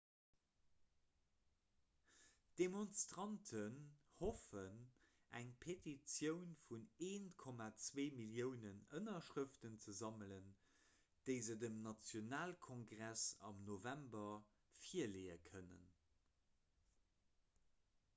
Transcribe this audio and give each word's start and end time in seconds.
d'demonstranten 2.59 3.75
hoffen 4.27 4.79
eng 5.41 5.51
petitioun 5.67 6.49
vun 6.69 6.87
1,2 7.09 7.91
milliounen 8.21 8.81
ënnerschrëften 9.03 9.77
ze 9.85 9.95
sammelen 10.01 10.49
déi 11.29 11.35
se 11.51 11.59
dem 11.67 11.77
nationalkongress 11.89 13.27
am 13.51 13.63
november 13.73 14.29
virleeë 14.89 15.39
kënnen 15.53 15.87